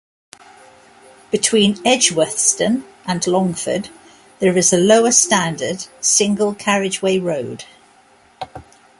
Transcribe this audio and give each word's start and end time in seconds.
Between 1.29 1.77
Edgeworthstown 1.85 2.85
and 3.05 3.27
Longford, 3.27 3.89
there 4.39 4.57
is 4.57 4.73
a 4.73 4.79
lower 4.79 5.11
standard 5.11 5.85
single 6.01 6.55
carriageway 6.55 7.19
road. 7.19 7.65